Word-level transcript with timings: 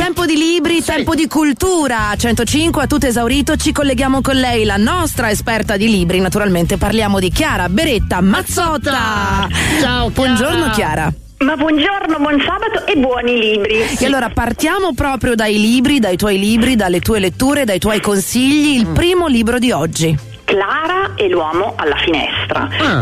Tempo 0.00 0.24
di 0.24 0.34
libri, 0.34 0.80
sì. 0.80 0.92
tempo 0.92 1.14
di 1.14 1.28
cultura. 1.28 2.14
105 2.16 2.84
a 2.84 2.86
tutto 2.86 3.04
esaurito, 3.04 3.56
ci 3.56 3.70
colleghiamo 3.70 4.22
con 4.22 4.34
lei, 4.34 4.64
la 4.64 4.78
nostra 4.78 5.28
esperta 5.28 5.76
di 5.76 5.90
libri. 5.90 6.20
Naturalmente 6.20 6.78
parliamo 6.78 7.18
di 7.18 7.28
Chiara 7.28 7.68
Beretta 7.68 8.22
Mazzotta. 8.22 9.46
Ciao, 9.78 10.08
Chiara. 10.08 10.08
Buongiorno 10.08 10.70
Chiara. 10.70 11.12
Ma 11.40 11.54
buongiorno, 11.54 12.16
buon 12.16 12.40
sabato 12.40 12.86
e 12.86 12.96
buoni 12.96 13.38
libri. 13.38 13.82
E 13.98 14.06
allora 14.06 14.30
partiamo 14.30 14.94
proprio 14.94 15.34
dai 15.34 15.60
libri, 15.60 15.98
dai 15.98 16.16
tuoi 16.16 16.38
libri, 16.38 16.76
dalle 16.76 17.00
tue 17.00 17.18
letture, 17.18 17.66
dai 17.66 17.78
tuoi 17.78 18.00
consigli. 18.00 18.78
Il 18.78 18.88
mm. 18.88 18.94
primo 18.94 19.26
libro 19.26 19.58
di 19.58 19.70
oggi. 19.70 20.16
Clara 20.44 21.12
e 21.14 21.28
l'uomo 21.28 21.74
alla 21.76 21.96
finestra. 21.98 22.70
Ah. 22.78 22.98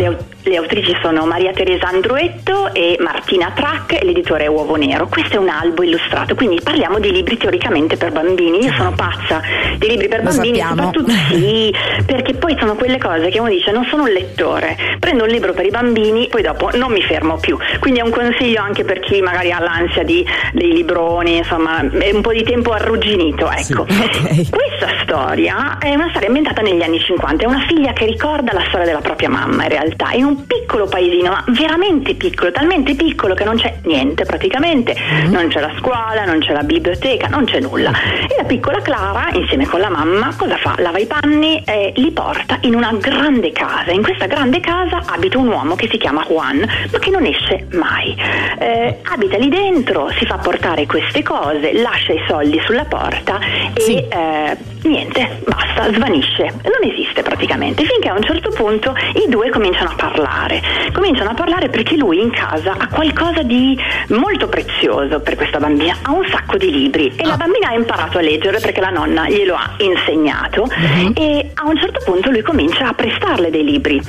Le, 0.48 0.56
autrici 0.56 0.96
sono 1.02 1.26
Maria 1.26 1.52
Teresa 1.52 1.88
Andruetto 1.88 2.72
e 2.72 2.96
Martina 3.00 3.52
Track 3.54 4.00
e 4.00 4.04
l'editore 4.04 4.44
è 4.44 4.46
Uovo 4.46 4.76
Nero. 4.76 5.06
Questo 5.06 5.34
è 5.34 5.38
un 5.38 5.50
albo 5.50 5.82
illustrato, 5.82 6.34
quindi 6.34 6.58
parliamo 6.62 6.98
di 6.98 7.12
libri 7.12 7.36
teoricamente 7.36 7.98
per 7.98 8.12
bambini. 8.12 8.64
Io 8.64 8.72
sono 8.72 8.92
pazza 8.92 9.42
di 9.76 9.86
libri 9.86 10.08
per 10.08 10.22
Lo 10.22 10.30
bambini, 10.30 10.58
sappiamo. 10.58 10.92
soprattutto 10.92 11.12
sì, 11.28 11.74
perché 12.06 12.27
poi 12.48 12.56
sono 12.58 12.76
quelle 12.76 12.96
cose 12.96 13.28
che 13.28 13.38
uno 13.38 13.50
dice 13.50 13.70
non 13.72 13.84
sono 13.84 14.04
un 14.04 14.08
lettore, 14.08 14.74
prendo 14.98 15.24
un 15.24 15.28
libro 15.28 15.52
per 15.52 15.66
i 15.66 15.70
bambini, 15.70 16.28
poi 16.28 16.40
dopo 16.40 16.70
non 16.74 16.90
mi 16.90 17.02
fermo 17.02 17.36
più. 17.36 17.58
Quindi 17.78 18.00
è 18.00 18.02
un 18.02 18.10
consiglio 18.10 18.62
anche 18.62 18.84
per 18.84 19.00
chi 19.00 19.20
magari 19.20 19.52
ha 19.52 19.60
l'ansia 19.60 20.02
di, 20.02 20.24
dei 20.52 20.72
libroni, 20.72 21.36
insomma, 21.36 21.80
è 21.80 22.10
un 22.10 22.22
po' 22.22 22.32
di 22.32 22.42
tempo 22.44 22.72
arrugginito, 22.72 23.50
ecco. 23.50 23.84
Sì, 23.86 24.00
okay. 24.00 24.48
Questa 24.48 24.88
storia 25.02 25.76
è 25.78 25.92
una 25.94 26.08
storia 26.08 26.28
ambientata 26.28 26.62
negli 26.62 26.80
anni 26.80 26.98
50, 26.98 27.44
è 27.44 27.46
una 27.46 27.64
figlia 27.68 27.92
che 27.92 28.06
ricorda 28.06 28.54
la 28.54 28.64
storia 28.68 28.86
della 28.86 29.00
propria 29.00 29.28
mamma 29.28 29.64
in 29.64 29.68
realtà, 29.68 30.12
in 30.12 30.24
un 30.24 30.46
piccolo 30.46 30.86
paesino, 30.86 31.28
ma 31.28 31.44
veramente 31.48 32.14
piccolo, 32.14 32.50
talmente 32.50 32.94
piccolo 32.94 33.34
che 33.34 33.44
non 33.44 33.56
c'è 33.56 33.80
niente 33.82 34.24
praticamente, 34.24 34.96
mm-hmm. 34.98 35.30
non 35.30 35.48
c'è 35.48 35.60
la 35.60 35.72
scuola, 35.78 36.24
non 36.24 36.38
c'è 36.38 36.52
la 36.54 36.62
biblioteca, 36.62 37.26
non 37.26 37.44
c'è 37.44 37.60
nulla. 37.60 37.90
E 38.26 38.34
la 38.38 38.44
piccola 38.44 38.80
Clara, 38.80 39.28
insieme 39.32 39.66
con 39.66 39.80
la 39.80 39.90
mamma, 39.90 40.34
cosa 40.34 40.56
fa? 40.56 40.76
Lava 40.78 40.98
i 40.98 41.04
panni 41.04 41.62
e 41.66 41.92
li 41.96 42.10
porta 42.10 42.37
in 42.62 42.74
una 42.74 42.92
grande 42.92 43.52
casa. 43.52 43.90
In 43.90 44.02
questa 44.02 44.26
grande 44.26 44.60
casa 44.60 45.02
abita 45.06 45.38
un 45.38 45.48
uomo 45.48 45.74
che 45.74 45.88
si 45.90 45.98
chiama 45.98 46.24
Juan, 46.24 46.58
ma 46.90 46.98
che 46.98 47.10
non 47.10 47.24
esce 47.24 47.66
mai. 47.72 48.16
Eh, 48.58 48.98
abita 49.04 49.36
lì 49.36 49.48
dentro, 49.48 50.10
si 50.18 50.26
fa 50.26 50.38
portare 50.38 50.86
queste 50.86 51.22
cose, 51.22 51.72
lascia 51.80 52.12
i 52.12 52.20
soldi 52.26 52.60
sulla 52.64 52.84
porta 52.84 53.38
e 53.74 53.80
sì. 53.80 53.96
eh, 53.96 54.56
niente, 54.82 55.40
basta, 55.46 55.92
svanisce. 55.92 56.52
Non 56.62 56.90
esiste 56.90 57.22
praticamente, 57.22 57.84
finché 57.84 58.08
a 58.08 58.14
un 58.14 58.22
certo 58.22 58.50
punto 58.50 58.94
i 59.14 59.28
due 59.28 59.50
cominciano 59.50 59.90
a 59.90 59.94
parlare. 59.94 60.62
Cominciano 60.92 61.30
a 61.30 61.34
parlare 61.34 61.68
perché 61.68 61.96
lui 61.96 62.20
in 62.20 62.30
casa 62.30 62.74
ha 62.78 62.88
qualcosa 62.88 63.42
di 63.42 63.78
molto 64.08 64.48
prezioso 64.48 65.20
per 65.20 65.36
questa 65.36 65.58
bambina, 65.58 65.96
ha 66.02 66.12
un 66.12 66.26
sacco 66.28 66.56
di 66.56 66.70
libri 66.70 67.12
e 67.16 67.22
ah. 67.22 67.28
la 67.28 67.36
bambina 67.36 67.68
ha 67.68 67.74
imparato 67.74 68.18
a 68.18 68.20
leggere 68.20 68.60
perché 68.60 68.80
la 68.80 68.90
nonna 68.90 69.28
glielo 69.28 69.54
ha 69.54 69.74
insegnato 69.78 70.62
uh-huh. 70.62 71.12
e 71.14 71.50
a 71.54 71.66
un 71.66 71.78
certo 71.78 72.00
punto 72.04 72.27
lui 72.30 72.42
comincia 72.42 72.88
a 72.88 72.92
prestarle 72.92 73.50
dei 73.50 73.64
libri. 73.64 74.00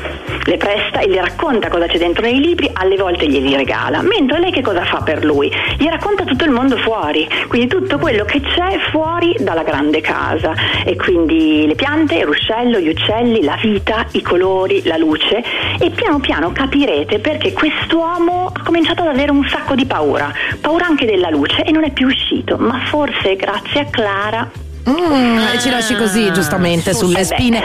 Le 0.46 0.58
presta 0.58 1.00
e 1.00 1.08
le 1.08 1.22
racconta 1.22 1.70
cosa 1.70 1.86
c'è 1.86 1.98
dentro 1.98 2.24
nei 2.24 2.40
libri, 2.40 2.70
alle 2.74 2.96
volte 2.96 3.28
glieli 3.28 3.56
regala. 3.56 4.02
Mentre 4.02 4.40
lei 4.40 4.52
che 4.52 4.62
cosa 4.62 4.84
fa 4.86 5.02
per 5.02 5.24
lui? 5.24 5.52
Gli 5.78 5.88
racconta 5.88 6.24
tutto 6.24 6.44
il 6.44 6.52
mondo 6.52 6.78
fuori, 6.78 7.28
quindi 7.48 7.68
tutto 7.68 7.98
quello 7.98 8.26
che 8.26 8.42
c'è 8.42 8.78
fuori 8.92 9.36
dalla 9.40 9.64
grande 9.64 10.02
casa 10.02 10.54
e 10.86 10.96
quindi 10.96 11.66
le 11.68 11.76
piante, 11.76 12.16
il 12.16 12.26
ruscello, 12.26 12.80
gli 12.80 12.90
uccelli, 12.90 13.44
la 13.44 13.58
vita, 13.62 14.06
i 14.12 14.22
colori, 14.22 14.82
la 14.86 14.98
luce 14.98 15.44
e 15.80 15.90
piano 15.92 16.20
piano 16.20 16.52
capirete 16.52 17.20
perché 17.20 17.54
quest'uomo 17.54 18.52
ha 18.54 18.64
cominciato 18.64 19.02
ad 19.02 19.08
avere 19.08 19.32
un 19.32 19.48
sacco 19.48 19.76
di 19.76 19.86
paura, 19.86 20.32
paura 20.60 20.86
anche 20.86 21.06
della 21.06 21.30
luce 21.30 21.64
e 21.64 21.72
non 21.72 21.84
è 21.84 21.92
più 21.92 22.08
uscito, 22.08 22.58
ma 22.58 22.80
forse 22.86 23.36
grazie 23.36 23.82
a 23.82 23.86
Clara 23.86 24.68
Mm, 24.90 25.38
e 25.54 25.60
ci 25.60 25.70
lasci 25.70 25.96
così, 25.96 26.28
ah, 26.28 26.32
giustamente, 26.32 26.94
sulle 26.94 27.24
spine. 27.24 27.62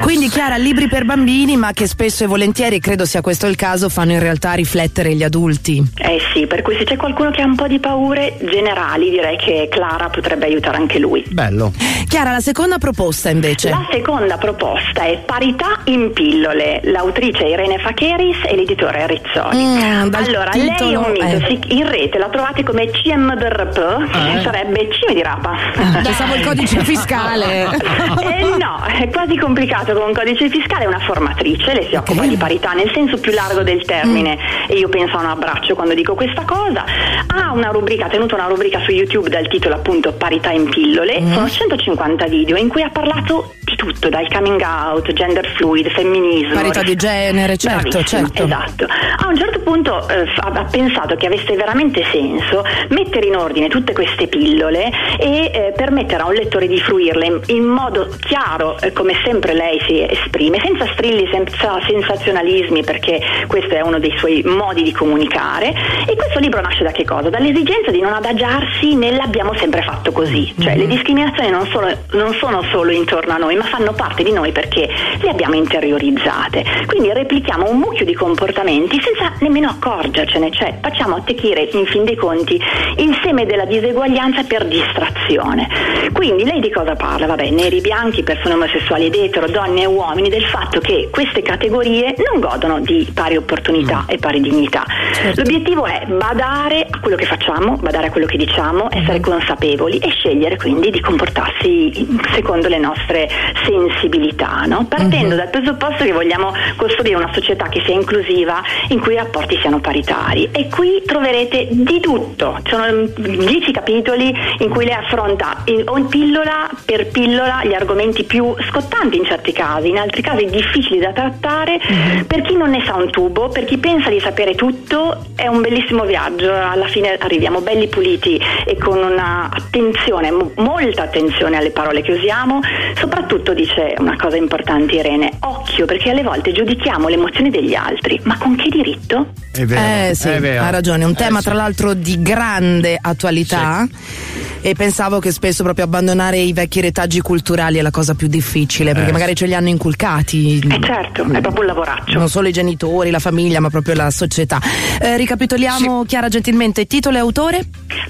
Quindi, 0.00 0.28
Chiara, 0.28 0.56
libri 0.56 0.88
per 0.88 1.04
bambini, 1.04 1.56
ma 1.56 1.72
che 1.72 1.86
spesso 1.86 2.24
e 2.24 2.26
volentieri, 2.26 2.80
credo 2.80 3.04
sia 3.04 3.20
questo 3.20 3.46
il 3.46 3.56
caso, 3.56 3.88
fanno 3.88 4.12
in 4.12 4.20
realtà 4.20 4.52
riflettere 4.52 5.14
gli 5.14 5.22
adulti. 5.22 5.82
Eh 5.96 6.20
sì, 6.32 6.46
per 6.46 6.62
cui 6.62 6.76
se 6.76 6.84
c'è 6.84 6.96
qualcuno 6.96 7.30
che 7.30 7.42
ha 7.42 7.46
un 7.46 7.54
po' 7.54 7.66
di 7.66 7.78
paure 7.78 8.36
generali, 8.42 9.10
direi 9.10 9.36
che 9.36 9.68
Clara 9.70 10.08
potrebbe 10.08 10.44
aiutare 10.46 10.76
anche 10.76 10.98
lui. 10.98 11.24
Bello. 11.28 11.72
Chiara, 12.06 12.32
la 12.32 12.40
seconda 12.40 12.78
proposta 12.78 13.30
invece? 13.30 13.70
La 13.70 13.86
seconda 13.90 14.36
proposta 14.36 15.04
è 15.04 15.18
Parità 15.24 15.80
in 15.84 16.12
pillole. 16.12 16.80
L'autrice 16.84 17.44
è 17.44 17.48
Irene 17.48 17.78
Facheris 17.78 18.36
e 18.46 18.56
l'editore 18.56 19.06
Rizzoli. 19.06 19.56
Mm, 19.56 20.12
allora, 20.12 20.50
titolo, 20.50 20.80
lei 20.80 20.92
è 20.92 20.96
un 20.96 21.10
mito. 21.10 21.46
Eh. 21.46 21.74
In 21.74 21.88
rete 21.88 22.18
la 22.18 22.28
trovate 22.28 22.62
come 22.62 22.90
CMDRP, 22.90 23.76
eh. 23.76 24.42
sarebbe 24.42 24.88
cime 24.90 25.14
di 25.14 25.22
rapa. 25.22 25.56
Pensavo 26.02 26.34
il 26.34 26.44
codice 26.44 26.65
codice 26.66 26.84
fiscale. 26.84 27.64
eh, 27.70 28.56
no, 28.58 28.82
è 28.84 29.08
quasi 29.10 29.36
complicato 29.36 29.94
con 29.94 30.08
un 30.08 30.12
codice 30.12 30.48
fiscale, 30.48 30.84
è 30.84 30.86
una 30.86 30.98
formatrice, 30.98 31.72
lei 31.72 31.86
si 31.88 31.94
okay. 31.94 32.14
occupa 32.14 32.26
di 32.26 32.36
parità 32.36 32.72
nel 32.72 32.90
senso 32.92 33.18
più 33.18 33.32
largo 33.32 33.62
del 33.62 33.84
termine 33.84 34.36
mm. 34.36 34.70
e 34.70 34.74
io 34.74 34.88
penso 34.88 35.16
a 35.16 35.20
un 35.20 35.26
abbraccio 35.26 35.74
quando 35.74 35.94
dico 35.94 36.14
questa 36.14 36.42
cosa. 36.42 36.84
Ha 37.26 37.52
una 37.52 37.68
rubrica, 37.68 38.06
ha 38.06 38.08
tenuto 38.08 38.34
una 38.34 38.46
rubrica 38.46 38.80
su 38.80 38.90
YouTube 38.90 39.28
dal 39.28 39.48
titolo 39.48 39.76
appunto 39.76 40.12
Parità 40.12 40.50
in 40.50 40.68
pillole, 40.68 41.20
mm. 41.20 41.32
sono 41.32 41.48
150 41.48 42.26
video 42.26 42.56
in 42.56 42.68
cui 42.68 42.82
ha 42.82 42.90
parlato 42.90 43.54
tutto, 43.76 44.08
dal 44.08 44.26
coming 44.28 44.60
out, 44.60 45.12
gender 45.12 45.46
fluid, 45.56 45.88
femminismo. 45.90 46.54
Parità 46.54 46.82
di 46.82 46.96
genere, 46.96 47.56
certo, 47.56 48.02
certo. 48.02 48.44
Esatto. 48.44 48.86
A 48.86 49.28
un 49.28 49.36
certo 49.36 49.60
punto 49.60 50.08
eh, 50.08 50.26
ha 50.36 50.64
pensato 50.64 51.14
che 51.16 51.26
avesse 51.26 51.54
veramente 51.54 52.04
senso 52.10 52.64
mettere 52.88 53.26
in 53.26 53.36
ordine 53.36 53.68
tutte 53.68 53.92
queste 53.92 54.26
pillole 54.26 54.90
e 55.18 55.50
eh, 55.52 55.72
permettere 55.76 56.22
a 56.22 56.26
un 56.26 56.34
lettore 56.34 56.66
di 56.66 56.80
fruirle 56.80 57.26
in, 57.26 57.40
in 57.46 57.64
modo 57.64 58.08
chiaro, 58.20 58.78
eh, 58.80 58.92
come 58.92 59.14
sempre 59.24 59.54
lei 59.54 59.80
si 59.86 60.02
esprime, 60.02 60.58
senza 60.62 60.86
strilli, 60.92 61.28
senza 61.30 61.78
sensazionalismi, 61.86 62.82
perché 62.84 63.20
questo 63.46 63.74
è 63.74 63.80
uno 63.82 63.98
dei 63.98 64.14
suoi 64.16 64.42
modi 64.44 64.82
di 64.82 64.92
comunicare. 64.92 65.74
E 66.06 66.16
questo 66.16 66.38
libro 66.38 66.60
nasce 66.60 66.82
da 66.82 66.92
che 66.92 67.04
cosa? 67.04 67.28
Dall'esigenza 67.28 67.90
di 67.90 68.00
non 68.00 68.12
adagiarsi 68.12 68.94
nell'abbiamo 68.94 69.54
sempre 69.56 69.82
fatto 69.82 70.12
così. 70.12 70.54
Cioè 70.58 70.72
mm-hmm. 70.72 70.78
le 70.78 70.86
discriminazioni 70.86 71.50
non, 71.50 71.66
solo, 71.66 71.88
non 72.12 72.34
sono 72.34 72.62
solo 72.70 72.90
intorno 72.92 73.34
a 73.34 73.36
noi, 73.36 73.56
ma 73.56 73.65
fanno 73.66 73.92
parte 73.92 74.22
di 74.22 74.32
noi 74.32 74.52
perché 74.52 74.88
le 75.20 75.28
abbiamo 75.28 75.54
interiorizzate. 75.54 76.64
Quindi 76.86 77.12
replichiamo 77.12 77.68
un 77.70 77.78
mucchio 77.78 78.04
di 78.04 78.14
comportamenti 78.14 79.00
senza 79.00 79.32
nemmeno 79.40 79.68
accorgercene, 79.68 80.50
cioè 80.50 80.78
facciamo 80.80 81.16
attecchire 81.16 81.68
in 81.72 81.86
fin 81.86 82.04
dei 82.04 82.16
conti 82.16 82.60
il 82.96 83.18
seme 83.22 83.46
della 83.46 83.64
diseguaglianza 83.64 84.44
per 84.44 84.66
distrazione. 84.66 85.68
Quindi 86.12 86.44
lei 86.44 86.60
di 86.60 86.70
cosa 86.70 86.94
parla? 86.94 87.26
Vabbè, 87.26 87.50
neri, 87.50 87.80
bianchi, 87.80 88.22
persone 88.22 88.54
omosessuali 88.54 89.06
ed 89.06 89.14
etero, 89.14 89.48
donne 89.48 89.82
e 89.82 89.86
uomini, 89.86 90.28
del 90.28 90.44
fatto 90.44 90.80
che 90.80 91.08
queste 91.10 91.42
categorie 91.42 92.14
non 92.30 92.40
godono 92.40 92.80
di 92.80 93.08
pari 93.12 93.36
opportunità 93.36 94.04
mm. 94.04 94.10
e 94.10 94.18
pari 94.18 94.40
dignità. 94.40 94.84
Certo. 95.12 95.42
L'obiettivo 95.42 95.86
è 95.86 96.04
badare 96.06 96.86
a 96.90 97.00
quello 97.00 97.16
che 97.16 97.26
facciamo, 97.26 97.76
badare 97.76 98.08
a 98.08 98.10
quello 98.10 98.26
che 98.26 98.36
diciamo, 98.36 98.88
essere 98.90 99.18
mm. 99.18 99.22
consapevoli 99.22 99.98
e 99.98 100.10
scegliere 100.10 100.56
quindi 100.56 100.90
di 100.90 101.00
comportarsi 101.00 102.06
secondo 102.32 102.68
le 102.68 102.78
nostre 102.78 103.28
sensibilità, 103.64 104.64
no? 104.66 104.86
partendo 104.88 105.34
uh-huh. 105.34 105.36
dal 105.36 105.48
presupposto 105.48 106.04
che 106.04 106.12
vogliamo 106.12 106.52
costruire 106.76 107.16
una 107.16 107.32
società 107.32 107.68
che 107.68 107.82
sia 107.84 107.94
inclusiva, 107.94 108.62
in 108.88 109.00
cui 109.00 109.14
i 109.14 109.16
rapporti 109.16 109.58
siano 109.60 109.80
paritari. 109.80 110.48
E 110.52 110.68
qui 110.68 111.02
troverete 111.04 111.68
di 111.70 112.00
tutto, 112.00 112.58
ci 112.62 112.74
sono 112.74 113.06
dieci 113.16 113.72
capitoli 113.72 114.34
in 114.58 114.68
cui 114.68 114.84
lei 114.84 114.94
affronta 114.94 115.62
in 115.64 116.06
pillola 116.08 116.68
per 116.84 117.08
pillola 117.08 117.64
gli 117.64 117.74
argomenti 117.74 118.24
più 118.24 118.54
scottanti 118.68 119.16
in 119.16 119.24
certi 119.24 119.52
casi, 119.52 119.88
in 119.88 119.98
altri 119.98 120.22
casi 120.22 120.46
difficili 120.46 120.98
da 120.98 121.12
trattare, 121.12 121.74
uh-huh. 121.74 122.26
per 122.26 122.42
chi 122.42 122.56
non 122.56 122.70
ne 122.70 122.82
sa 122.84 122.94
un 122.94 123.10
tubo, 123.10 123.48
per 123.48 123.64
chi 123.64 123.78
pensa 123.78 124.10
di 124.10 124.20
sapere 124.20 124.54
tutto, 124.54 125.24
è 125.34 125.46
un 125.46 125.60
bellissimo 125.60 126.04
viaggio, 126.04 126.52
alla 126.52 126.86
fine 126.86 127.16
arriviamo 127.18 127.60
belli 127.60 127.88
puliti 127.88 128.40
e 128.64 128.76
con 128.76 128.98
una 128.98 129.48
attenzione, 129.52 130.32
molta 130.56 131.02
attenzione 131.02 131.56
alle 131.56 131.70
parole 131.70 132.02
che 132.02 132.12
usiamo, 132.12 132.60
soprattutto 132.94 133.45
soprattutto 133.46 133.54
dice 133.54 133.94
una 133.98 134.16
cosa 134.16 134.36
importante 134.36 134.96
Irene, 134.96 135.32
occhio 135.40 135.86
perché 135.86 136.10
alle 136.10 136.22
volte 136.22 136.52
giudichiamo 136.52 137.08
le 137.08 137.14
emozioni 137.14 137.50
degli 137.50 137.74
altri, 137.74 138.18
ma 138.24 138.36
con 138.38 138.56
che 138.56 138.68
diritto? 138.68 139.32
È 139.52 139.64
vero, 139.64 140.10
eh, 140.10 140.14
sì, 140.14 140.28
è 140.28 140.40
vero. 140.40 140.64
ha 140.64 140.70
ragione, 140.70 141.04
un 141.04 141.12
eh, 141.12 141.14
tema 141.14 141.38
sì. 141.38 141.44
tra 141.44 141.54
l'altro 141.54 141.94
di 141.94 142.20
grande 142.20 142.98
attualità. 143.00 143.86
Sì 143.88 144.44
e 144.66 144.74
pensavo 144.74 145.20
che 145.20 145.30
spesso 145.30 145.62
proprio 145.62 145.84
abbandonare 145.84 146.38
i 146.38 146.52
vecchi 146.52 146.80
retaggi 146.80 147.20
culturali 147.20 147.78
è 147.78 147.82
la 147.82 147.92
cosa 147.92 148.14
più 148.14 148.26
difficile 148.26 148.94
perché 148.94 149.10
eh. 149.10 149.12
magari 149.12 149.36
ce 149.36 149.46
li 149.46 149.54
hanno 149.54 149.68
inculcati. 149.68 150.58
Eh 150.58 150.80
certo, 150.82 151.22
è 151.22 151.40
proprio 151.40 151.60
un 151.60 151.66
lavoraccio. 151.66 152.18
Non 152.18 152.28
solo 152.28 152.48
i 152.48 152.52
genitori, 152.52 153.10
la 153.10 153.20
famiglia, 153.20 153.60
ma 153.60 153.70
proprio 153.70 153.94
la 153.94 154.10
società. 154.10 154.60
Eh, 155.00 155.16
ricapitoliamo 155.16 156.00
sì. 156.00 156.08
Chiara 156.08 156.26
gentilmente 156.28 156.84
titolo 156.88 157.16
e 157.16 157.20
autore? 157.20 157.64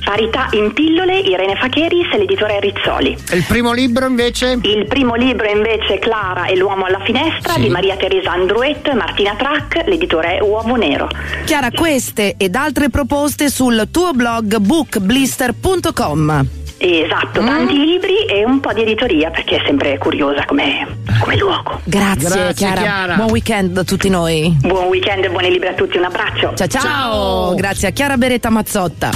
Parità 0.07 0.47
in 0.53 0.73
pillole, 0.73 1.19
Irene 1.19 1.57
Facheris 1.57 2.13
e 2.13 2.19
l'editore 2.19 2.61
Rizzoli. 2.61 3.19
Il 3.33 3.43
primo 3.43 3.73
libro 3.73 4.07
invece? 4.07 4.57
Il 4.63 4.87
primo 4.87 5.17
libro 5.17 5.51
invece 5.51 5.99
Clara 5.99 6.47
e 6.47 6.55
l'uomo 6.55 6.85
alla 6.85 7.01
finestra 7.01 7.55
sì. 7.55 7.63
di 7.63 7.69
Maria 7.71 7.97
Teresa 7.97 8.31
Andruet, 8.31 8.89
Martina 8.93 9.35
Track, 9.35 9.83
l'editore 9.85 10.37
è 10.37 10.43
Uovo 10.43 10.77
Nero. 10.77 11.09
Chiara, 11.45 11.71
queste 11.73 12.37
ed 12.39 12.55
altre 12.55 12.89
proposte 12.89 13.51
sul 13.51 13.89
tuo 13.91 14.13
blog 14.13 14.59
bookblister.com. 14.59 16.47
Esatto, 16.79 17.43
mm. 17.43 17.47
tanti 17.47 17.77
libri 17.77 18.27
e 18.27 18.45
un 18.45 18.61
po' 18.61 18.73
di 18.73 18.83
editoria 18.83 19.31
perché 19.31 19.57
è 19.57 19.63
sempre 19.67 19.99
curiosa 19.99 20.45
come, 20.45 20.87
come 21.19 21.37
luogo. 21.37 21.81
Grazie, 21.83 22.29
Grazie 22.29 22.55
Chiara. 22.55 22.81
Chiara. 22.81 23.15
Buon 23.17 23.31
weekend 23.31 23.77
a 23.77 23.83
tutti 23.83 24.09
noi. 24.09 24.57
Buon 24.61 24.85
weekend 24.85 25.25
e 25.25 25.31
buoni 25.31 25.51
libri 25.51 25.67
a 25.67 25.75
tutti, 25.75 25.97
un 25.97 26.05
abbraccio. 26.05 26.53
ciao. 26.55 26.69
ciao. 26.69 26.81
ciao. 26.81 27.55
Grazie 27.57 27.89
a 27.89 27.91
Chiara 27.91 28.17
Beretta 28.17 28.51
Mazzotta. 28.51 29.11